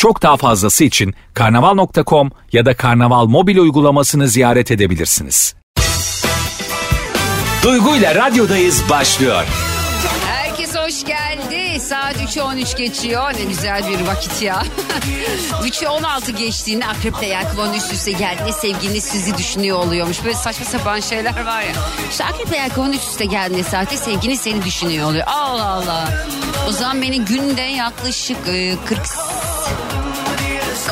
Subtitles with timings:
[0.00, 5.54] Çok daha fazlası için karnaval.com ya da karnaval mobil uygulamasını ziyaret edebilirsiniz.
[7.62, 9.44] Duygu ile radyodayız başlıyor.
[10.26, 11.80] Herkes hoş geldi.
[11.80, 13.32] Saat 3'ü 13 geçiyor.
[13.38, 14.62] Ne güzel bir vakit ya.
[15.62, 20.24] 3'ü 16 geçtiğinde akreple yelkovan üst üste geldiğinde sevgiliniz sizi düşünüyor oluyormuş.
[20.24, 21.72] Böyle saçma sapan şeyler var ya.
[22.10, 25.24] İşte akreple yelkovan üst üste geldiğinde saatte sevgiliniz seni düşünüyor oluyor.
[25.26, 26.08] Allah Allah.
[26.68, 28.98] O zaman beni günde yaklaşık e, 40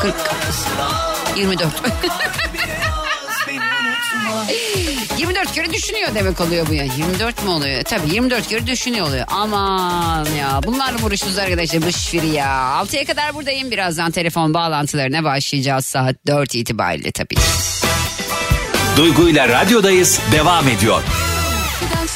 [0.03, 0.15] 40
[1.37, 1.73] 24
[5.19, 6.85] 24 kere düşünüyor demek oluyor bu ya.
[6.85, 7.83] 24 mü oluyor?
[7.83, 9.25] Tabii 24 kere düşünüyor oluyor.
[9.29, 12.83] Aman ya bunlarla uğraşıyoruz arkadaşlar bu şifiri ya.
[12.85, 13.71] 6'ya kadar buradayım.
[13.71, 17.35] Birazdan telefon bağlantılarına başlayacağız saat 4 itibariyle tabii.
[18.97, 21.03] Duygu ile radyodayız devam ediyor.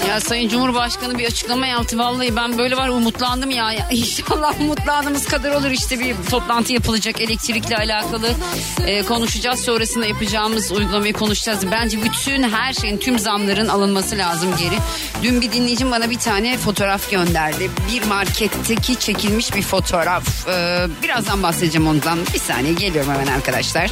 [0.08, 1.98] Ya Sayın Cumhurbaşkanı bir açıklama yaptı.
[1.98, 3.72] Vallahi ben böyle var umutlandım ya.
[3.72, 5.70] ya inşallah umutlandığımız kadar olur.
[5.70, 8.28] işte bir toplantı yapılacak elektrikle alakalı
[8.86, 9.60] e, konuşacağız.
[9.60, 11.70] Sonrasında yapacağımız uygulamayı konuşacağız.
[11.70, 14.78] Bence bütün her şeyin tüm zamların alınması lazım geri.
[15.22, 17.70] Dün bir dinleyicim bana bir tane fotoğraf gönderdi.
[17.92, 20.48] Bir marketteki çekilmiş bir fotoğraf.
[20.48, 22.18] E, birazdan bahsedeceğim ondan.
[22.34, 23.90] Bir saniye geliyorum hemen arkadaşlar.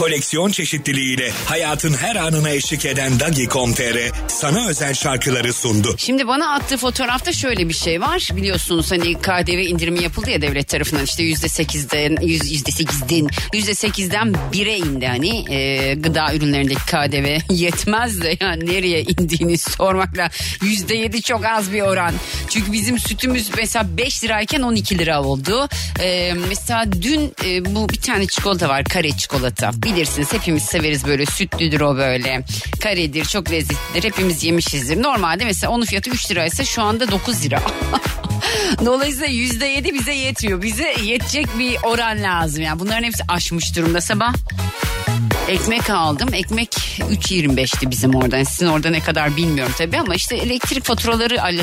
[0.00, 5.94] Koleksiyon çeşitliliğiyle hayatın her anına eşlik eden Dagi.com.tr sana özel şarkıları sundu.
[5.98, 8.28] Şimdi bana attığı fotoğrafta şöyle bir şey var.
[8.32, 14.34] Biliyorsunuz hani KDV indirimi yapıldı ya devlet tarafından işte yüzde sekizden yüzde sekizden yüzde sekizden
[14.52, 20.30] bire indi hani e, gıda ürünlerindeki KDV yetmez de yani nereye indiğini sormakla
[20.62, 22.14] yüzde yedi çok az bir oran.
[22.48, 25.68] Çünkü bizim sütümüz mesela 5 lirayken 12 lira oldu.
[26.00, 31.26] E, mesela dün e, bu bir tane çikolata var kare çikolata bilirsiniz hepimiz severiz böyle
[31.26, 32.44] sütlüdür o böyle
[32.82, 35.02] karedir çok lezzetlidir hepimiz yemişizdir.
[35.02, 37.62] Normalde mesela onun fiyatı 3 liraysa şu anda 9 lira.
[38.84, 40.62] Dolayısıyla yüzde yedi bize yetmiyor.
[40.62, 42.62] Bize yetecek bir oran lazım.
[42.62, 44.00] Yani bunların hepsi aşmış durumda.
[44.00, 44.34] Sabah
[45.48, 46.28] ekmek aldım.
[46.34, 48.42] Ekmek 3.25'ti bizim oradan.
[48.42, 51.58] Sizin orada ne kadar bilmiyorum tabii ama işte elektrik faturaları al-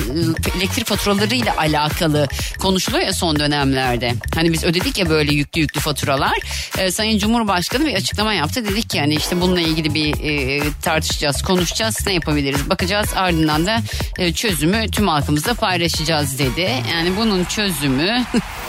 [0.57, 2.27] elektrik faturaları ile alakalı
[2.59, 4.13] konuşuluyor ya son dönemlerde.
[4.35, 6.37] Hani biz ödedik ya böyle yüklü yüklü faturalar.
[6.77, 8.65] Ee, Sayın Cumhurbaşkanı bir açıklama yaptı.
[8.65, 13.09] Dedik ki yani işte bununla ilgili bir e, tartışacağız, konuşacağız, ne yapabiliriz bakacağız.
[13.15, 13.79] Ardından da
[14.17, 16.71] e, çözümü tüm halkımızla paylaşacağız dedi.
[16.93, 18.23] Yani bunun çözümü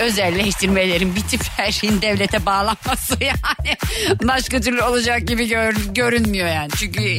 [0.00, 3.76] özelleştirmelerin bitip her şeyin devlete bağlanması yani.
[4.22, 6.70] Başka türlü olacak gibi gör, görünmüyor yani.
[6.76, 7.18] Çünkü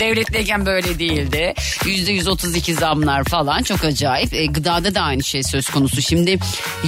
[0.00, 1.54] devletteyken böyle değildi.
[1.86, 4.34] Yüzde 132 zamlar falan çok acayip.
[4.34, 6.02] E, gıdada da aynı şey söz konusu.
[6.02, 6.38] Şimdi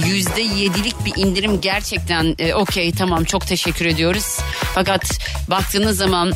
[0.05, 4.37] yüzde yedilik bir indirim gerçekten e, okey tamam çok teşekkür ediyoruz.
[4.75, 5.19] Fakat
[5.49, 6.33] baktığınız zaman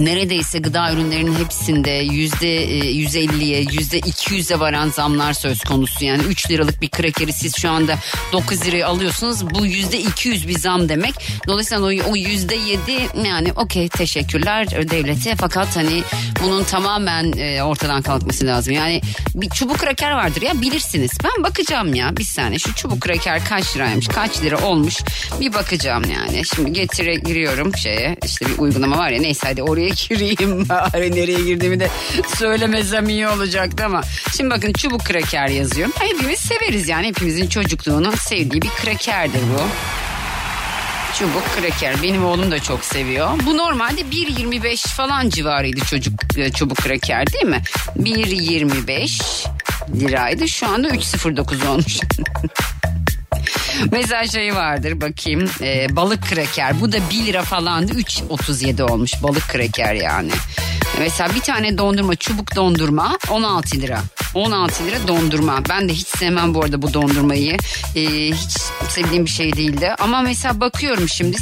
[0.00, 6.04] neredeyse gıda ürünlerinin hepsinde yüzde e, 150'ye yüzde 200'e varan zamlar söz konusu.
[6.04, 7.98] Yani 3 liralık bir krakeri siz şu anda
[8.32, 9.50] 9 liraya alıyorsunuz.
[9.50, 11.14] Bu yüzde 200 bir zam demek.
[11.46, 12.80] Dolayısıyla o yüzde 7
[13.28, 15.83] yani okey teşekkürler devlete fakat hani
[16.42, 18.74] bunun tamamen e, ortadan kalkması lazım.
[18.74, 19.00] Yani
[19.34, 21.10] bir çubuk kraker vardır ya bilirsiniz.
[21.24, 24.96] Ben bakacağım ya bir saniye şu çubuk kraker kaç liraymış kaç lira olmuş
[25.40, 26.42] bir bakacağım yani.
[26.54, 31.40] Şimdi getire giriyorum şeye işte bir uygulama var ya neyse hadi oraya gireyim bari nereye
[31.44, 31.88] girdiğimi de
[32.38, 34.02] söylemesem iyi olacaktı ama.
[34.36, 35.94] Şimdi bakın çubuk kraker yazıyorum.
[35.98, 39.62] Hepimiz severiz yani hepimizin çocukluğunun sevdiği bir krakerdir bu.
[41.18, 42.02] Çubuk kraker.
[42.02, 43.30] Benim oğlum da çok seviyor.
[43.46, 47.62] Bu normalde 1.25 falan civarıydı çocuk e, çubuk kraker değil mi?
[47.98, 49.46] 1.25
[49.94, 50.48] liraydı.
[50.48, 51.98] Şu anda 3.09 olmuş.
[53.92, 59.48] Mesela şey vardır bakayım e, balık kraker bu da 1 lira falandı 3.37 olmuş balık
[59.48, 60.30] kraker yani.
[60.98, 64.00] Mesela bir tane dondurma çubuk dondurma 16 lira.
[64.34, 65.62] 16 lira dondurma.
[65.68, 67.56] Ben de hiç sevmem bu arada bu dondurmayı.
[67.96, 68.58] E, hiç
[68.88, 69.94] sevdiğim bir şey değildi.
[69.98, 71.36] Ama mesela bakıyorum şimdi.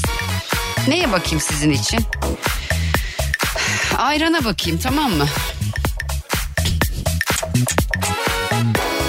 [0.89, 2.01] Neye bakayım sizin için?
[3.99, 5.27] Ayrana bakayım tamam mı?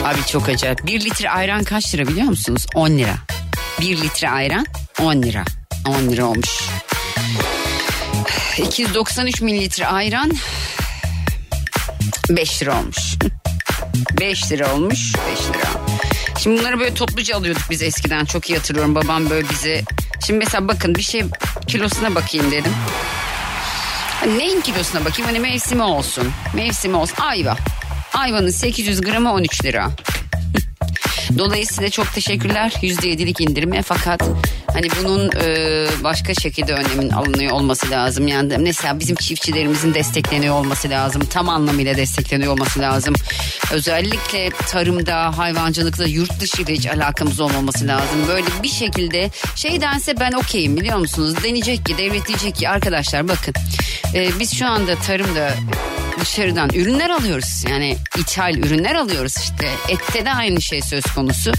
[0.06, 0.86] Abi çok acayip.
[0.86, 2.66] Bir litre ayran kaç lira biliyor musunuz?
[2.76, 3.16] 10 lira.
[3.82, 4.66] Bir litre ayran
[5.00, 5.44] 10 lira.
[5.88, 6.50] 10 lira olmuş.
[8.58, 10.32] 293 mililitre ayran
[12.30, 12.98] 5 lira olmuş.
[14.20, 15.68] 5 lira olmuş 5 lira.
[16.40, 18.26] Şimdi bunları böyle topluca alıyorduk biz eskiden.
[18.26, 19.84] Çok iyi hatırlıyorum babam böyle bize.
[20.26, 21.24] Şimdi mesela bakın bir şey
[21.68, 22.74] kilosuna bakayım dedim.
[24.20, 26.32] Hani neyin kilosuna bakayım hani mevsimi olsun.
[26.54, 27.16] Mevsimi olsun.
[27.22, 27.58] Ayva.
[28.14, 29.90] Ayvanın 800 gramı 13 lira.
[31.38, 34.22] Dolayısıyla çok teşekkürler %7'lik indirime fakat
[34.74, 38.28] hani bunun e, başka şekilde önlemin alınıyor olması lazım.
[38.28, 41.22] Yani mesela bizim çiftçilerimizin destekleniyor olması lazım.
[41.30, 43.14] Tam anlamıyla destekleniyor olması lazım.
[43.72, 48.28] Özellikle tarımda, hayvancılıkta, yurt dışı ile hiç alakamız olmaması lazım.
[48.28, 51.36] Böyle bir şekilde şeydense ben okeyim biliyor musunuz?
[51.44, 53.54] Deneyecek ki, devlet diyecek ki arkadaşlar bakın
[54.16, 55.54] e, biz şu anda tarımda
[56.22, 57.64] dışarıdan ürünler alıyoruz.
[57.70, 59.70] Yani ithal ürünler alıyoruz işte.
[59.90, 61.52] Ette de aynı şey söz konusu.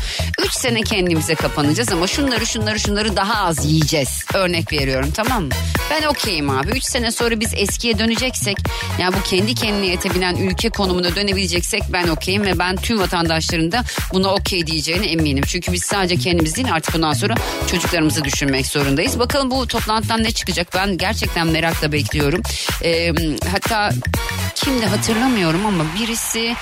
[0.47, 4.25] 3 sene kendimize kapanacağız ama şunları şunları şunları daha az yiyeceğiz.
[4.35, 5.51] Örnek veriyorum tamam mı?
[5.91, 6.71] Ben okeyim abi.
[6.71, 8.57] 3 sene sonra biz eskiye döneceksek
[8.99, 13.85] yani bu kendi kendine yetebilen ülke konumuna dönebileceksek ben okeyim ve ben tüm vatandaşların da
[14.13, 15.45] buna okey diyeceğine eminim.
[15.47, 17.35] Çünkü biz sadece kendimiz değil artık bundan sonra
[17.71, 19.19] çocuklarımızı düşünmek zorundayız.
[19.19, 22.43] Bakalım bu toplantıdan ne çıkacak ben gerçekten merakla bekliyorum.
[22.85, 23.13] Ee,
[23.53, 23.91] hatta
[24.55, 26.57] kimdi hatırlamıyorum ama birisi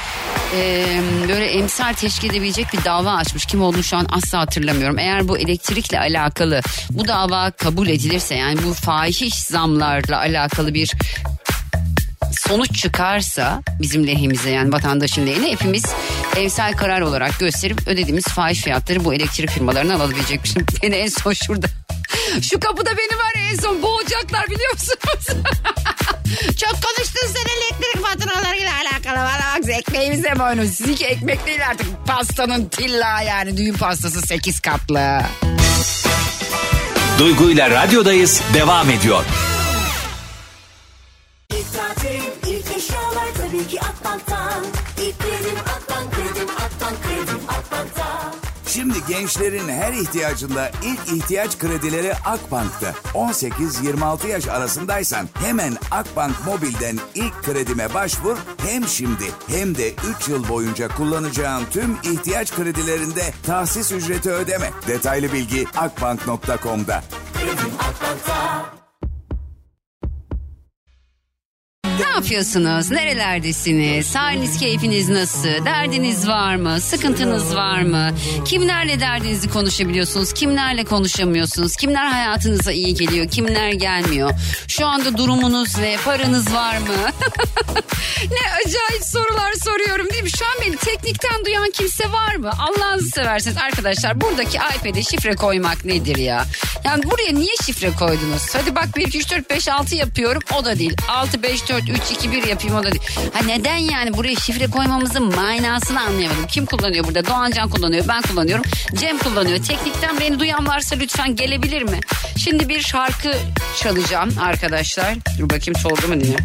[0.57, 0.87] e,
[1.29, 3.47] böyle emsal teşkil edebilecek bir dava açmış.
[3.47, 4.99] Kim olduğunu şu an asla hatırlamıyorum.
[4.99, 6.61] Eğer bu elektrikle alakalı
[6.91, 10.93] bu dava kabul edilirse yani bu fahiş zamlarla alakalı bir
[12.33, 15.85] sonuç çıkarsa bizim lehimize yani vatandaşın lehine hepimiz
[16.37, 20.67] emsal karar olarak gösterip ödediğimiz fahiş fiyatları bu elektrik firmalarından alabilecekmişim.
[20.83, 21.67] Beni en son şurada.
[22.51, 25.27] Şu kapıda beni var ya en son boğacaklar biliyor musunuz?
[26.61, 29.17] Çok konuştun sen elektrik faturalarıyla alakalı.
[29.17, 30.75] Bana bak ekmeğimize mi oynuyorsun?
[30.75, 35.21] Sizinki ekmek değil artık pastanın tilla yani düğün pastası 8 katlı.
[37.19, 39.25] Duygu ile radyodayız devam ediyor.
[41.51, 44.65] İlk tatil, ilk eşyalar tabii ki Akbank'tan.
[44.99, 45.82] İlk kredim Akbank,
[48.75, 52.95] Şimdi gençlerin her ihtiyacında ilk ihtiyaç kredileri Akbank'ta.
[53.15, 58.37] 18-26 yaş arasındaysan hemen Akbank Mobil'den ilk kredime başvur.
[58.67, 64.71] Hem şimdi hem de 3 yıl boyunca kullanacağın tüm ihtiyaç kredilerinde tahsis ücreti ödeme.
[64.89, 67.03] Detaylı bilgi akbank.com'da.
[72.15, 72.91] yapıyorsunuz?
[72.91, 74.15] Nerelerdesiniz?
[74.15, 75.65] Haliniz, keyfiniz nasıl?
[75.65, 76.81] Derdiniz var mı?
[76.81, 78.11] Sıkıntınız var mı?
[78.45, 80.33] Kimlerle derdinizi konuşabiliyorsunuz?
[80.33, 81.77] Kimlerle konuşamıyorsunuz?
[81.77, 83.29] Kimler hayatınıza iyi geliyor?
[83.29, 84.31] Kimler gelmiyor?
[84.69, 85.97] Şu anda durumunuz ne?
[86.05, 86.87] Paranız var mı?
[88.31, 90.31] ne acayip sorular soruyorum değil mi?
[90.31, 92.51] Şu an beni teknikten duyan kimse var mı?
[92.59, 96.45] Allah'ınızı severseniz arkadaşlar buradaki iPad'e şifre koymak nedir ya?
[96.85, 98.55] Yani buraya niye şifre koydunuz?
[98.55, 100.97] Hadi bak 1, 2, 3, 4, 5, 6 yapıyorum o da değil.
[101.09, 103.03] 6, 5, 4, 3, 2, 1 yapayım o da değil.
[103.33, 106.47] Ha neden yani buraya şifre koymamızın manasını anlayamadım.
[106.47, 107.27] Kim kullanıyor burada?
[107.27, 108.65] Doğancan kullanıyor, ben kullanıyorum.
[108.95, 109.59] Cem kullanıyor.
[109.65, 112.01] Teknikten beni duyan varsa lütfen gelebilir mi?
[112.39, 113.35] Şimdi bir şarkı
[113.83, 115.15] çalacağım arkadaşlar.
[115.39, 116.37] Dur bakayım soldu mu diye.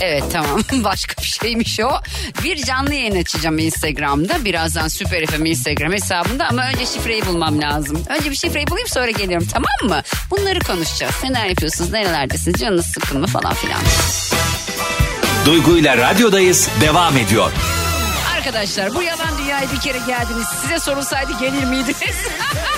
[0.00, 1.90] Evet tamam başka bir şeymiş o.
[2.44, 4.44] Bir canlı yayın açacağım Instagram'da.
[4.44, 8.02] Birazdan Süper FM Instagram hesabında ama önce şifreyi bulmam lazım.
[8.18, 10.02] Önce bir şifreyi bulayım sonra geliyorum tamam mı?
[10.30, 11.14] Bunları konuşacağız.
[11.22, 13.80] Neler yapıyorsunuz, nerelerdesiniz, canınız sıkkın mı falan filan.
[15.46, 17.52] Duygu ile radyodayız devam ediyor.
[18.36, 20.46] Arkadaşlar bu yalan dünyaya bir kere geldiniz.
[20.62, 21.96] Size sorulsaydı gelir miydiniz?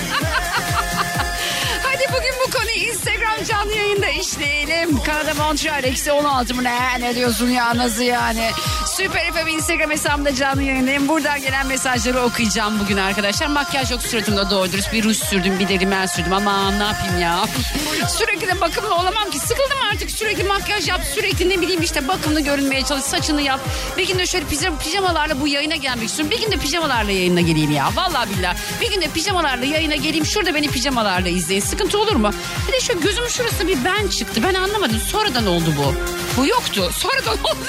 [3.41, 5.03] Instagram canlı yayında işleyelim.
[5.03, 6.99] Kanada Montreal eksi 16 mı ne?
[6.99, 8.49] Ne diyorsun ya nasıl yani?
[8.87, 11.07] Süper FM Instagram hesabımda canlı yayındayım.
[11.07, 13.47] Buradan gelen mesajları okuyacağım bugün arkadaşlar.
[13.47, 14.93] Makyaj yok suratımda doğru dürüst.
[14.93, 16.33] Bir ruj sürdüm bir de rimel sürdüm.
[16.33, 17.45] Aman ne yapayım ya.
[18.09, 19.39] sürekli de bakımlı olamam ki.
[19.39, 21.01] Sıkıldım artık sürekli makyaj yap.
[21.15, 23.03] Sürekli ne bileyim işte bakımlı görünmeye çalış.
[23.03, 23.59] Saçını yap.
[23.97, 26.31] Bir gün de şöyle pijama, pijamalarla bu yayına gelmek istiyorum.
[26.31, 27.89] Bir gün de pijamalarla yayına geleyim ya.
[27.95, 28.57] Vallahi billahi.
[28.81, 30.25] Bir gün de pijamalarla yayına geleyim.
[30.25, 31.61] Şurada beni pijamalarla izleyin.
[31.61, 32.31] Sıkıntı olur mu?
[32.67, 34.41] Bir de şu gözümün şurası bir ben çıktı.
[34.43, 34.99] Ben anlamadım.
[35.07, 35.95] Sonradan oldu bu.
[36.37, 36.89] Bu yoktu.
[36.93, 37.65] Sonradan oldu.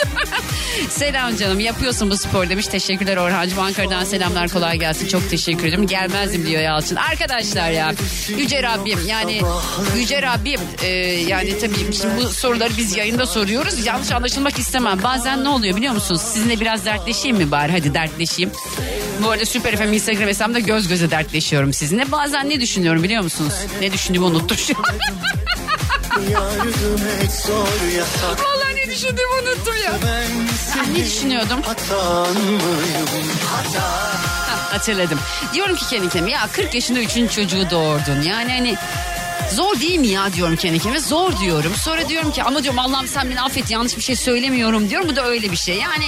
[0.90, 1.60] Selam canım.
[1.60, 2.66] Yapıyorsun bu spor demiş.
[2.66, 3.58] Teşekkürler Orhancığım.
[3.58, 4.48] Ankara'dan selamlar.
[4.48, 5.08] Kolay gelsin.
[5.08, 5.86] Çok teşekkür ederim.
[5.86, 6.96] Gelmezdim diyor Yalçın.
[6.96, 7.92] Arkadaşlar ya.
[8.28, 9.42] Yüce Rabbim yani
[9.96, 10.88] Yüce Rabbim e,
[11.28, 13.86] yani tabii şimdi bu soruları biz yayında soruyoruz.
[13.86, 15.02] Yanlış anlaşılmak istemem.
[15.02, 16.20] Bazen ne oluyor biliyor musunuz?
[16.20, 17.72] Sizinle biraz dertleşeyim mi bari?
[17.72, 18.50] Hadi dertleşeyim.
[19.22, 22.12] Bu arada Süper FM Instagram hesabımda göz göze dertleşiyorum sizinle.
[22.12, 23.52] Bazen ne düşünüyorum biliyor musunuz?
[23.80, 24.84] Ne düşündüğümü unuttum şu an.
[28.44, 29.92] Vallahi ne düşündüğümü unuttum ya.
[30.80, 31.60] Ah, ne düşünüyordum?
[34.46, 35.18] Ha, hatırladım.
[35.54, 38.22] Diyorum ki kendi kendime ya 40 yaşında üçüncü çocuğu doğurdun.
[38.22, 38.76] Yani hani
[39.54, 41.00] Zor değil mi ya diyorum kendi kendime.
[41.00, 41.72] Zor diyorum.
[41.84, 45.08] Sonra diyorum ki ama diyorum Allah'ım sen beni affet yanlış bir şey söylemiyorum diyorum.
[45.08, 45.76] Bu da öyle bir şey.
[45.76, 46.04] Yani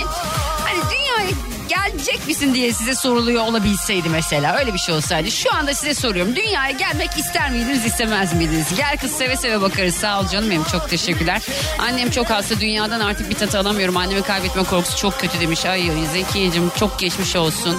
[0.65, 1.31] hani dünyaya
[1.75, 4.57] gelecek misin diye size soruluyor olabilseydi mesela.
[4.59, 5.31] Öyle bir şey olsaydı.
[5.31, 6.37] Şu anda size soruyorum.
[6.37, 8.67] Dünyaya gelmek ister miydiniz istemez miydiniz?
[8.77, 9.95] Gel kız seve seve bakarız.
[9.95, 11.43] Sağ ol canım benim çok teşekkürler.
[11.79, 13.97] Annem çok hasta dünyadan artık bir tat alamıyorum.
[13.97, 15.67] Annemi kaybetme korkusu çok kötü demiş.
[15.67, 17.79] Ay Zekiyeciğim çok geçmiş olsun.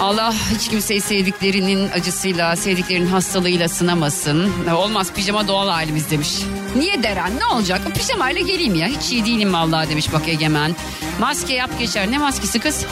[0.00, 4.52] Allah hiç kimseyi sevdiklerinin acısıyla, sevdiklerinin hastalığıyla sınamasın.
[4.76, 6.38] Olmaz pijama doğal halimiz demiş.
[6.76, 7.80] Niye Deren ne olacak?
[7.94, 8.86] Pijamayla geleyim ya.
[8.86, 10.76] Hiç iyi değilim vallahi demiş bak Egemen.
[11.20, 12.10] Maske yap geçer.
[12.10, 12.84] Ne maskesi kız?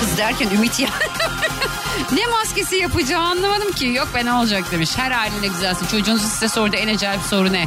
[0.00, 0.88] Kız derken Ümit ya.
[2.12, 3.86] ne maskesi yapacağı anlamadım ki.
[3.86, 4.90] Yok ben ne olacak demiş.
[4.96, 5.86] Her haline güzelsin.
[5.86, 7.66] Çocuğunuzu size sordu en acayip soru ne?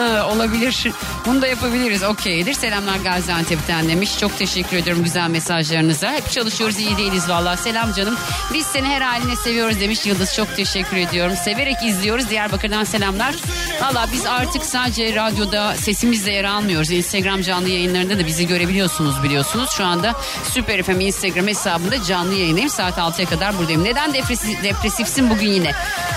[0.00, 0.86] Olabilir.
[1.26, 2.02] Bunu da yapabiliriz.
[2.02, 2.52] Okeydir.
[2.54, 4.18] Selamlar Gaziantep'ten demiş.
[4.18, 6.12] Çok teşekkür ediyorum güzel mesajlarınıza.
[6.12, 7.56] Hep çalışıyoruz iyi değiliz valla.
[7.56, 8.16] Selam canım.
[8.54, 10.34] Biz seni her haline seviyoruz demiş Yıldız.
[10.34, 11.34] Çok teşekkür ediyorum.
[11.44, 12.30] Severek izliyoruz.
[12.30, 13.34] Diyarbakır'dan selamlar.
[13.82, 16.90] Valla biz artık sadece radyoda sesimizle yer almıyoruz.
[16.90, 19.70] Instagram canlı yayınlarında da bizi görebiliyorsunuz biliyorsunuz.
[19.76, 22.70] Şu anda Süper FM Instagram hesabında canlı yayındayım.
[22.70, 23.84] Saat 6'ya kadar buradayım.
[23.84, 25.70] Neden depresif, depresifsin bugün yine?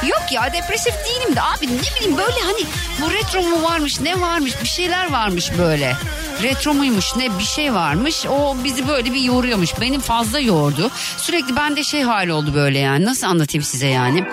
[0.08, 2.62] Yok ya depresif değilim de abi ne bileyim böyle hani
[3.02, 5.96] bu retro mu varmış ne varmış bir şeyler varmış böyle.
[6.44, 9.82] Retro muymuş ne bir şey varmış o bizi böyle bir yoruyormuş.
[9.82, 10.92] Benim fazla yordu.
[11.18, 14.24] Sürekli bende şey hali oldu böyle yani nasıl anlatayım size yani.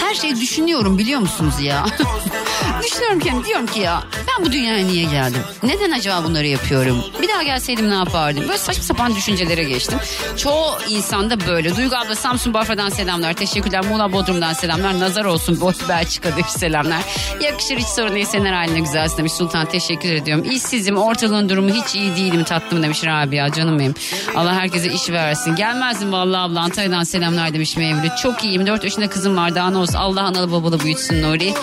[0.00, 1.86] Her şeyi düşünüyorum biliyor musunuz ya?
[2.82, 4.02] düşünüyorum ki diyorum ki ya
[4.38, 5.42] ben bu dünyaya niye geldim?
[5.62, 7.04] Neden acaba bunları yapıyorum?
[7.22, 8.42] Bir daha gelseydim ne yapardım?
[8.42, 9.98] Böyle saçma sapan düşüncelere geçtim.
[10.36, 11.76] Çoğu insanda böyle.
[11.76, 13.32] Duygu abla Samsun Bafra'dan selamlar.
[13.32, 13.84] Teşekkürler.
[13.84, 15.00] Muğla Bodrum'dan selamlar.
[15.00, 17.02] Nazar olsun Bot Belçika demiş selamlar.
[17.40, 18.26] Yakışır hiç sorun değil.
[18.26, 19.32] Senin haline güzelsin demiş.
[19.32, 20.50] Sultan teşekkür ediyorum.
[20.50, 20.96] İşsizim.
[20.96, 23.52] Ortalığın durumu hiç iyi değilim tatlım demiş Rabia.
[23.52, 23.94] Canım benim.
[24.36, 25.56] Allah herkese iş versin.
[25.56, 26.60] Gelmezdim vallahi abla.
[26.60, 28.18] Antalya'dan selamlar demiş Mevlüt.
[28.22, 28.66] Çok iyiyim.
[28.66, 29.54] 4 yaşında kızım var.
[29.54, 29.94] Daha ne olsun.
[29.94, 31.54] Allah analı babalı büyütsün Nuri.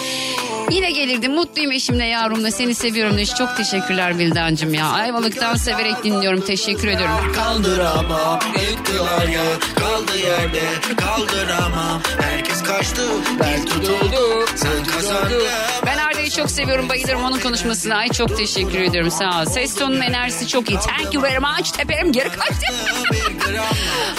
[0.72, 1.34] Yine gelirdim.
[1.34, 2.52] Mutluyum eşimle yavrumla.
[2.52, 3.36] Seni seviyorum demiş.
[3.38, 4.86] Çok teşekkürler Vildancığım ya.
[4.88, 6.42] Ayvalık'tan severek dinliyorum.
[6.42, 7.34] Teşekkür ediyorum.
[7.36, 8.40] Kaldıramam
[8.72, 9.44] yıktılar ya
[9.80, 10.62] kaldı yerde
[10.98, 13.02] kaldıramam Herkes kaçtı
[13.40, 15.42] ben tutuldum sen kazandın
[15.86, 15.98] Ben
[16.30, 16.90] Arda'yı çok seviyorum.
[16.90, 17.96] Bayılırım onun konuşmasına.
[17.96, 19.12] Ay çok teşekkür ediyorum.
[19.12, 19.46] Sağ ol.
[19.46, 20.80] Ses tonunun enerjisi çok iyi.
[20.80, 21.72] Thank you very much.
[21.78, 22.66] Teperim geri kaçtı.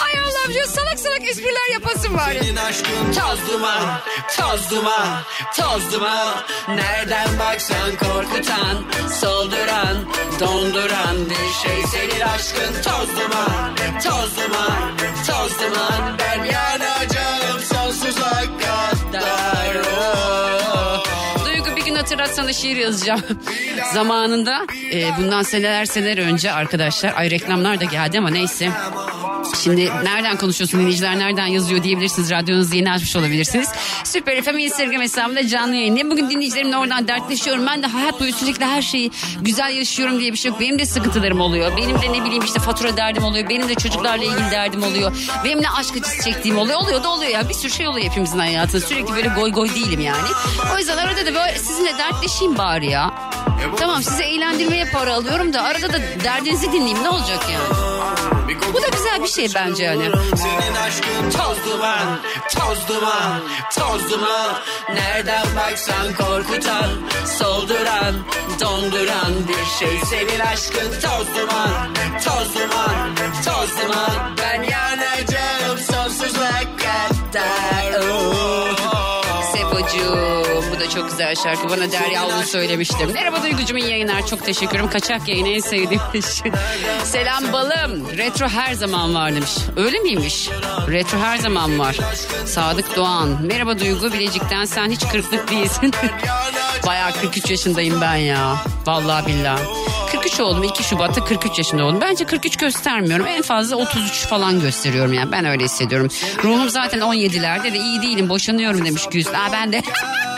[0.05, 2.33] Ay Allah'ım şu salak salak espriler yapasın var.
[2.41, 3.99] Senin aşkın toz duman
[4.37, 5.21] toz duman
[5.55, 6.35] toz duman
[6.67, 8.77] Nereden baksan korkutan
[9.21, 9.97] solduran
[10.39, 19.75] donduran bir şey Senin aşkın toz duman toz duman toz duman Ben yanacağım sonsuza kadar
[19.75, 20.40] oh.
[22.11, 23.21] Hatırlatsana şiir yazacağım.
[23.93, 28.71] Zamanında e, bundan seneler seneler önce arkadaşlar ay reklamlar da geldi ama neyse.
[29.63, 32.31] Şimdi nereden konuşuyorsun dinleyiciler nereden yazıyor diyebilirsiniz.
[32.31, 33.69] Radyonuzu yeni açmış olabilirsiniz.
[34.03, 36.11] Süper FM Instagram hesabımda canlı yayındayım.
[36.11, 37.67] Bugün dinleyicilerimle oradan dertleşiyorum.
[37.67, 40.59] Ben de hayat boyu sürekli her şeyi güzel yaşıyorum diye bir şey yok.
[40.59, 41.77] Benim de sıkıntılarım oluyor.
[41.77, 43.49] Benim de ne bileyim işte fatura derdim oluyor.
[43.49, 45.11] Benim de çocuklarla ilgili derdim oluyor.
[45.43, 46.79] Benim de aşk acısı çektiğim oluyor.
[46.79, 47.49] Oluyor da oluyor ya.
[47.49, 48.81] Bir sürü şey oluyor hepimizin hayatında.
[48.81, 50.29] Sürekli böyle goy goy değilim yani.
[50.75, 53.11] O yüzden arada da böyle sizinle dertleşeyim bari ya.
[53.79, 57.91] Tamam sizi eğlendirmeye para alıyorum da arada da derdinizi dinleyeyim ne olacak yani.
[58.73, 60.03] Bu da güzel bir şey bence yani.
[60.35, 62.19] Senin aşkın toz duman,
[62.55, 63.41] toz duman,
[63.77, 64.51] toz duman.
[64.93, 66.89] Nereden baksan korkutan,
[67.39, 68.15] solduran,
[68.61, 69.99] donduran bir şey.
[70.09, 71.93] Senin aşkın toz duman,
[72.25, 73.15] toz duman,
[73.45, 74.35] toz duman.
[74.37, 78.01] Ben yanacağım sonsuza kadar.
[78.11, 78.50] Oh.
[81.01, 81.69] Çok güzel şarkı.
[81.69, 83.05] Bana Derya onu söylemişti.
[83.13, 84.27] Merhaba Duygucuğum iyi yayınlar.
[84.27, 84.89] Çok teşekkür ederim.
[84.89, 86.01] Kaçak yayın en sevdiğim.
[87.03, 88.17] Selam balım.
[88.17, 89.51] Retro her zaman var demiş.
[89.77, 90.49] Öyle miymiş?
[90.89, 91.97] Retro her zaman var.
[92.45, 93.37] Sadık Doğan.
[93.41, 94.13] Merhaba Duygu.
[94.13, 95.93] Bilecik'ten sen hiç kırklık değilsin.
[96.87, 98.55] Bayağı 43 yaşındayım ben ya.
[98.85, 99.61] Vallahi billahi.
[100.11, 102.01] 43 oldum 2 Şubat'ta 43 yaşında oldum.
[102.01, 103.27] Bence 43 göstermiyorum.
[103.27, 105.31] En fazla 33 falan gösteriyorum yani.
[105.31, 106.07] Ben öyle hissediyorum.
[106.43, 108.29] Ruhum zaten 17'lerde de iyi değilim.
[108.29, 109.27] Boşanıyorum demiş Güz.
[109.27, 109.81] Aa ben de.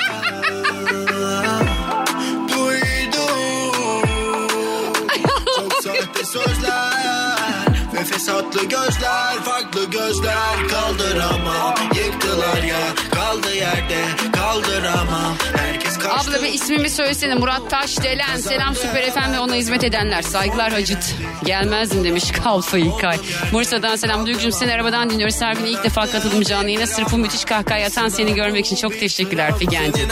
[8.25, 12.79] fesatlı gözler Farklı gözler Kaldıramam Yıktılar ya
[13.11, 18.37] Kaldı yerde Kaldıramam Herkes kaçtı Abla bir ismimi söylesene Murat Taşdelen.
[18.37, 20.21] Selam Süper FM ve ona hizmet edenler.
[20.21, 21.15] Saygılar Hacıt.
[21.43, 23.17] Gelmezdim demiş Kalfa İlkay.
[23.53, 25.39] Bursa'dan selam Duygucuğum seni arabadan dinliyoruz.
[25.39, 26.87] Gün ilk defa katıldım canlı yayına.
[26.87, 30.09] Sırf bu müthiş kahkaha atan seni görmek için çok teşekkürler Figen'cim.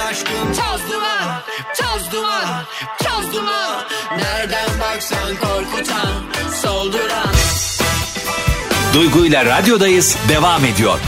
[0.48, 1.42] Toz duman,
[1.78, 2.64] toz duman,
[3.04, 3.84] toz duman.
[4.18, 6.24] Nereden baksan korkutan
[6.62, 7.41] Solduran
[8.94, 11.00] Duygu ile radyodayız devam ediyor.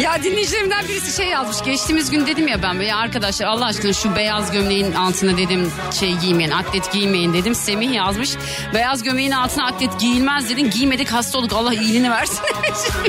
[0.00, 1.62] Ya dinleyicilerimden birisi şey yazmış.
[1.64, 6.12] Geçtiğimiz gün dedim ya ben böyle arkadaşlar Allah aşkına şu beyaz gömleğin altına dedim şey
[6.16, 7.54] giymeyin atlet giymeyin dedim.
[7.54, 8.30] Semih yazmış.
[8.74, 10.70] Beyaz gömleğin altına atlet giyilmez dedin.
[10.70, 12.40] Giymedik hasta olduk Allah iyiliğini versin.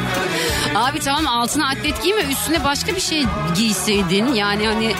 [0.75, 3.25] Abi tamam altına atlet giyme üstüne başka bir şey
[3.55, 4.33] giyseydin.
[4.33, 4.95] Yani hani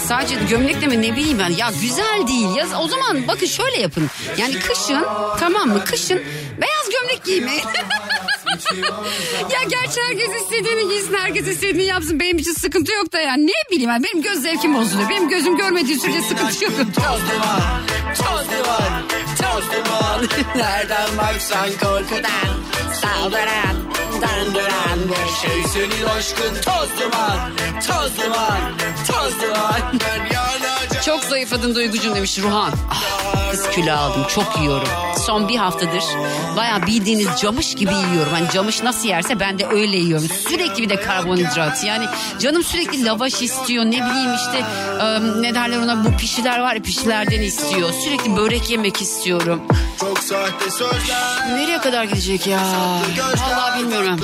[0.00, 1.50] sadece gömlekle mi ne bileyim ben.
[1.50, 2.56] Ya güzel değil.
[2.56, 4.10] Ya, o zaman bakın şöyle yapın.
[4.38, 5.06] Yani kışın
[5.40, 6.22] tamam mı kışın
[6.60, 7.64] beyaz gömlek giymeyin.
[9.52, 12.20] ya gerçi herkes istediğini giysin, herkes istediğini yapsın.
[12.20, 13.46] Benim için sıkıntı yok da yani.
[13.46, 15.10] Ne bileyim ben, benim göz zevkim bozuluyor.
[15.10, 16.72] Benim gözüm görmediği sürece sıkıntı yok.
[16.76, 17.82] Toz duman,
[18.16, 19.02] toz duman,
[19.38, 20.26] toz duman.
[20.56, 22.48] Nereden baksan korkudan
[23.00, 23.76] saldıran,
[24.22, 27.52] dandıran bir şey senin aşkın toz duman,
[27.86, 28.72] toz duman,
[29.08, 29.98] toz duman.
[31.04, 32.72] Çok zayıfladın Duygucuğum demiş Ruhan.
[32.90, 34.88] Ah, kız kilo aldım çok yiyorum.
[35.26, 36.04] Son bir haftadır
[36.56, 38.32] baya bildiğiniz camış gibi yiyorum.
[38.32, 40.28] Hani camış nasıl yerse ben de öyle yiyorum.
[40.48, 41.84] Sürekli bir de karbonhidrat.
[41.84, 42.06] Yani
[42.38, 43.84] canım sürekli lavaş istiyor.
[43.84, 44.58] Ne bileyim işte
[45.00, 47.90] e, ne derler ona bu pişiler var ya pişilerden istiyor.
[48.04, 49.62] Sürekli börek yemek istiyorum.
[50.00, 51.48] Çok sahte sözler.
[51.56, 52.60] Nereye kadar gidecek ya?
[53.50, 54.20] Vallahi bilmiyorum.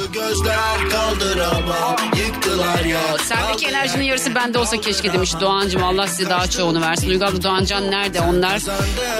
[3.24, 5.84] Sendeki enerjinin yarısı bende olsa keşke demiş Doğancım.
[5.84, 7.08] Allah size daha çoğunu versin.
[7.10, 8.20] Uygar Doğancan nerede?
[8.20, 8.60] Onlar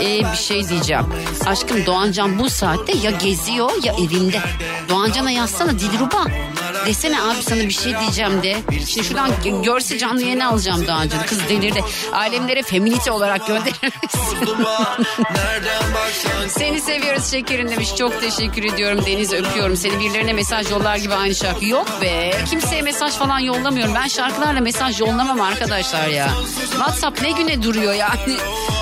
[0.01, 1.05] ee, bir şey diyeceğim.
[1.47, 4.41] Aşkım Doğancan bu saatte ya geziyor ya evinde.
[4.89, 6.25] Doğancan'a yazsana Dilruba.
[6.87, 8.57] Desene abi sana bir şey diyeceğim de.
[8.87, 11.27] Şimdi şuradan görse canlı yayını alacağım Doğancan'ı.
[11.27, 11.85] Kız delirdi.
[12.13, 13.75] Alemlere feminite olarak gönderir
[16.49, 17.97] Seni seviyoruz şekerin demiş.
[17.97, 19.77] Çok teşekkür ediyorum Deniz öpüyorum.
[19.77, 21.65] Seni birilerine mesaj yollar gibi aynı şarkı.
[21.65, 22.31] Yok be.
[22.51, 23.95] Kimseye mesaj falan yollamıyorum.
[23.95, 26.29] Ben şarkılarla mesaj yollamam arkadaşlar ya.
[26.71, 28.37] WhatsApp ne güne duruyor yani.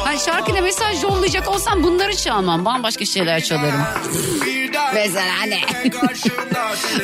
[0.04, 2.64] Hani şarkıyla mesaj yollayacak olsam bunları çalmam.
[2.64, 3.84] Bambaşka şeyler çalarım.
[4.94, 5.60] Mesela ne?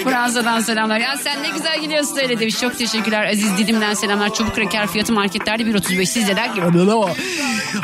[0.04, 1.00] Fransa'dan selamlar.
[1.00, 2.60] Ya sen ne güzel gidiyorsun öyle demiş.
[2.60, 3.26] Çok teşekkürler.
[3.32, 4.34] Aziz Didim'den selamlar.
[4.34, 6.06] Çubuk kreker fiyatı marketlerde 1.35.
[6.06, 6.62] Siz neden ki?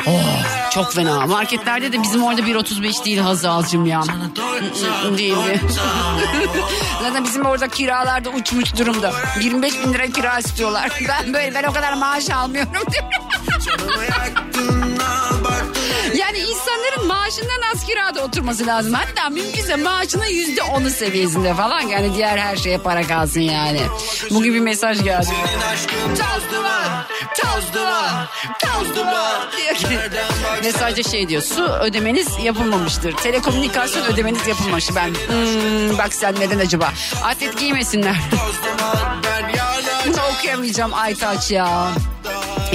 [0.07, 1.25] Oh, çok fena.
[1.27, 4.01] Marketlerde de bizim orada 1.35 değil Hazal'cım ya.
[5.17, 5.59] değil mi?
[7.01, 9.13] Zaten bizim orada kiralarda uçmuş durumda.
[9.41, 10.99] 25 bin lira kira istiyorlar.
[11.07, 12.71] Ben böyle ben o kadar maaş almıyorum
[16.15, 18.93] Yani insanların maaşından az kirada oturması lazım.
[18.93, 21.81] Hatta mümkünse maaşının yüzde onu seviyesinde falan.
[21.81, 23.81] Yani diğer her şeye para kalsın yani.
[24.31, 25.27] Bugün bir mesaj geldi.
[26.07, 27.05] Toz duman,
[27.41, 28.27] toz duman,
[28.59, 29.51] toz duman.
[29.57, 29.99] Diyor ki,
[30.63, 33.15] mesajda şey diyor su ödemeniz yapılmamıştır.
[33.15, 34.89] Telekomünikasyon ödemeniz yapılmamış.
[34.95, 36.93] Ben hmm, bak sen neden acaba?
[37.23, 38.15] Atlet giymesinler.
[40.07, 41.91] Bunu okuyamayacağım Aytaç ya.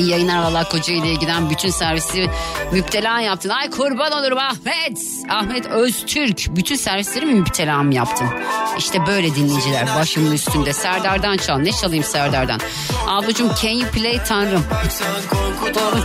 [0.01, 2.31] İyi yayınlar valla Kocaeli'ye giden bütün servisi
[2.73, 3.49] müptela yaptın.
[3.49, 4.99] Ay kurban olurum Ahmet.
[5.31, 6.47] Ahmet Öztürk.
[6.57, 8.27] Bütün servisleri mi müptela mı yaptın?
[8.79, 10.73] İşte böyle dinleyiciler başımın üstünde.
[10.73, 11.59] Serdar'dan çal.
[11.59, 12.61] Ne çalayım Serdar'dan?
[13.07, 14.65] Ablacığım can you play tanrım?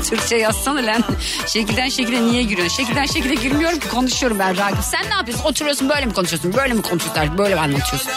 [0.09, 1.03] Türkçe yazsana lan.
[1.47, 2.77] Şekilden şekile niye giriyorsun?
[2.77, 4.83] Şekilden şekile girmiyorum ki konuşuyorum ben Ragip.
[4.83, 5.45] Sen ne yapıyorsun?
[5.45, 6.53] Oturuyorsun böyle mi konuşuyorsun?
[6.53, 7.37] Böyle mi konuşuyorsun?
[7.37, 8.11] Böyle mi anlatıyorsun?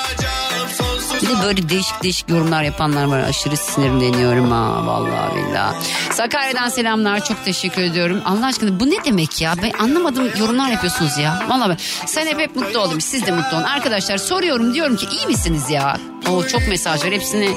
[1.23, 3.19] Bir de böyle değişik değişik yorumlar yapanlar var.
[3.21, 5.77] Aşırı sinirleniyorum ha vallahi billahi.
[6.13, 7.25] Sakarya'dan selamlar.
[7.25, 8.21] Çok teşekkür ediyorum.
[8.25, 9.55] Allah aşkına bu ne demek ya?
[9.63, 11.43] Ben anlamadım yorumlar yapıyorsunuz ya.
[11.49, 11.77] Vallahi
[12.07, 13.01] sen hep hep mutlu oldum.
[13.01, 13.65] Siz de mutlu olun.
[13.65, 15.97] Arkadaşlar soruyorum diyorum ki iyi misiniz ya?
[16.31, 17.13] O çok mesaj var.
[17.13, 17.57] Hepsini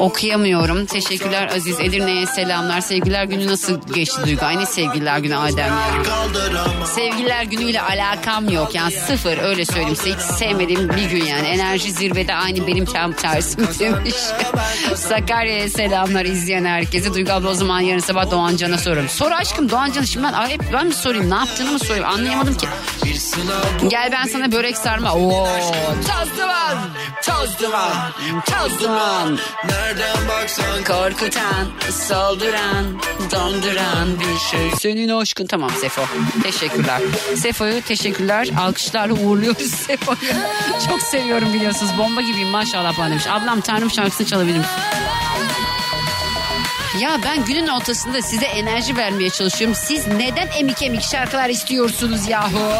[0.00, 0.86] okuyamıyorum.
[0.86, 1.80] Teşekkürler Aziz.
[1.80, 2.80] Edirne'ye selamlar.
[2.80, 4.44] Sevgiler günü nasıl geçti Duygu?
[4.44, 6.86] Aynı sevgiler günü Adem ya.
[6.86, 8.74] Sevgililer günüyle alakam yok.
[8.74, 10.10] Yani sıfır öyle söyleyeyim size.
[10.10, 11.48] Hiç sevmediğim bir gün yani.
[11.48, 14.14] Enerji zirvede aynı benim tam tersim demiş.
[15.10, 17.14] Sakarya'ya selamlar izleyen herkese.
[17.14, 19.08] Duygu abla o zaman yarın sabah Doğancan'a soruyorum.
[19.08, 21.30] Sor aşkım Doğancan'a şimdi ben, hep ben mi sorayım?
[21.30, 22.04] Ne yaptığını mı sorayım?
[22.06, 22.66] Anlayamadım ki.
[23.88, 25.14] Gel ben sana börek sarma.
[25.14, 25.48] Oo,
[26.06, 26.78] toz duman,
[27.24, 27.92] toz duman,
[28.46, 29.38] toz duman.
[29.64, 32.84] Nereden baksan Korkutan, saldıran,
[33.32, 34.70] donduran bir şey.
[34.78, 36.02] Senin aşkın tamam Sefo.
[36.42, 37.00] Teşekkürler.
[37.36, 38.48] Sefo'yu teşekkürler.
[38.60, 40.32] Alkışlarla uğurluyoruz Sefo'yu.
[40.88, 41.92] Çok seviyorum biliyorsunuz.
[41.98, 43.26] Bomba gibiyim maşallah bana demiş.
[43.26, 44.99] Ablam Tanrım şarkısını çalabilir misin?
[46.98, 49.76] Ya ben günün ortasında size enerji vermeye çalışıyorum.
[49.84, 52.72] Siz neden emik emik şarkılar istiyorsunuz yahu?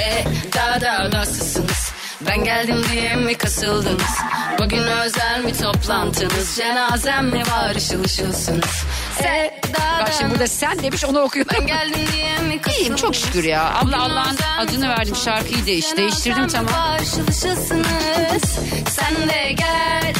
[0.00, 1.92] E, daha da nasılsınız?
[2.20, 4.18] Ben geldim diye mi kasıldınız?
[4.58, 6.56] Bugün özel mi toplantınız?
[6.56, 8.84] Cenazem mi var ışıl ışılsınız?
[9.24, 9.60] E,
[10.00, 11.56] Bak şimdi burada sen demiş onu okuyorum.
[11.60, 13.74] Ben geldim diye mi İyiyim çok şükür ya.
[13.74, 15.96] Abla Allah'ın adını verdim şarkıyı değiş.
[15.96, 16.72] Değiştirdim tamam.
[16.72, 18.58] Karşılaşasınız
[18.88, 20.12] Sen de gel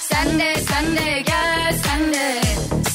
[0.00, 2.40] Sen de sen de gel Sen de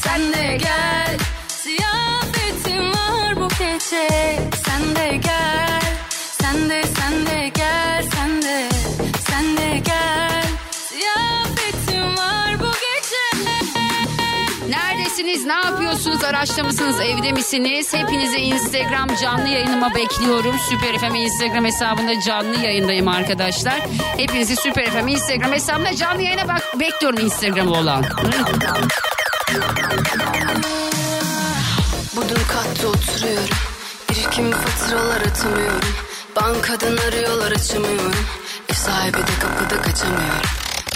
[0.03, 1.17] sen de gel.
[1.63, 4.07] Ziyafetim var bu gece.
[4.65, 5.81] Sen de gel
[6.41, 7.54] Sen de sen de gel
[15.15, 15.45] misiniz?
[15.45, 16.23] Ne yapıyorsunuz?
[16.23, 16.99] Araçta mısınız?
[16.99, 17.93] Evde misiniz?
[17.93, 20.55] Hepinizi Instagram canlı yayınıma bekliyorum.
[20.69, 23.81] Süper FM Instagram hesabında canlı yayındayım arkadaşlar.
[24.17, 28.03] Hepinizi Süper FM Instagram hesabında canlı yayına bak bekliyorum Instagram olan.
[32.15, 33.49] Bodrum katta oturuyorum
[34.09, 35.89] Birikim faturalar atamıyorum
[36.35, 38.13] Bankadan arıyorlar açamıyorum
[38.69, 40.49] Ev sahibi de kapıda kaçamıyorum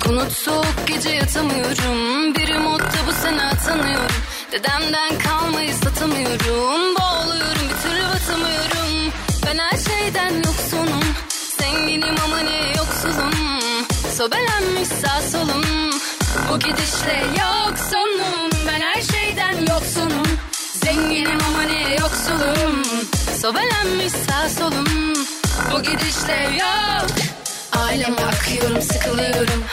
[0.03, 4.09] Konut soğuk gece yatamıyorum Biri modda bu sene atanıyorum
[4.52, 6.96] Dedemden kalmayı satamıyorum.
[6.96, 9.14] Boğuluyorum bir türlü batamıyorum.
[9.46, 11.04] Ben her şeyden yoksunum.
[11.60, 13.34] Zenginim ama ne yoksulum.
[14.18, 15.92] Sobelenmiş sağ solum.
[16.50, 18.50] Bu gidişle yok sonum.
[18.68, 20.28] Ben her şeyden yoksunum.
[20.84, 22.84] Zenginim ama ne yoksulum.
[23.42, 25.14] Sobelenmiş sağ solum.
[25.72, 27.10] Bu gidişle yok
[27.71, 29.63] Aileme akıyorum sıkılıyorum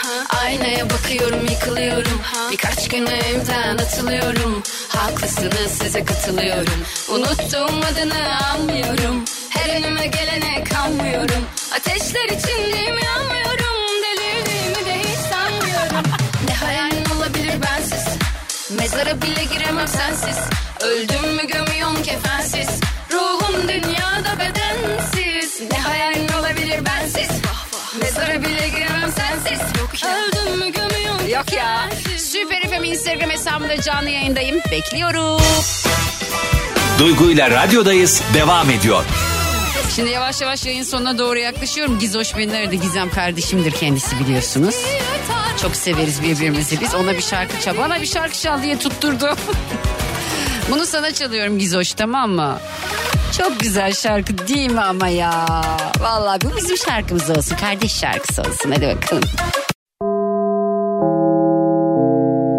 [0.44, 2.20] Aynaya bakıyorum yıkılıyorum
[2.52, 4.62] Birkaç gün evden atılıyorum.
[4.88, 6.80] Haklısınız size katılıyorum.
[7.10, 11.44] Unuttuğum adını anmıyorum Her önüme gelene kanmıyorum.
[11.76, 13.76] Ateşler içindeyim yanmıyorum.
[14.02, 16.10] Delirdiğimi de hiç sanmıyorum.
[16.48, 18.04] Ne hayal olabilir bensiz?
[18.78, 20.38] Mezara bile giremem sensiz.
[20.80, 22.68] Öldüm mü gömüyorum kefensiz?
[23.12, 25.60] Ruhum dünyada bedensiz.
[25.72, 26.16] Ne hayal
[31.28, 31.88] Yok ya.
[32.18, 34.60] Süper FM Instagram hesabında canlı yayındayım.
[34.70, 35.42] Bekliyorum.
[36.98, 39.04] Duygu ile radyodayız devam ediyor.
[39.96, 41.98] Şimdi yavaş yavaş yayın sonuna doğru yaklaşıyorum.
[41.98, 42.74] Gizoş beni aradı.
[42.74, 44.74] Gizem kardeşimdir kendisi biliyorsunuz.
[45.62, 46.94] Çok severiz birbirimizi biz.
[46.94, 47.76] Ona bir şarkı çal.
[47.76, 49.36] Bana bir şarkı çal diye tutturdu.
[50.70, 52.58] Bunu sana çalıyorum Gizoş tamam mı?
[53.38, 55.46] Çok güzel şarkı değil mi ama ya?
[56.00, 57.56] Vallahi bu bizim şarkımız olsun.
[57.56, 58.70] Kardeş şarkısı olsun.
[58.70, 59.22] Hadi bakalım.